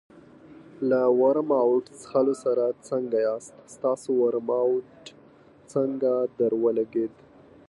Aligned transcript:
له 0.89 1.01
ورماوټ 1.21 1.85
څښلو 1.99 2.33
سره 2.43 2.65
څنګه 2.89 3.17
یاست؟ 3.27 3.55
ستاسو 3.75 4.09
ورماوټ 4.23 4.99
څنګه 5.73 6.13
درولګېد؟ 6.39 7.13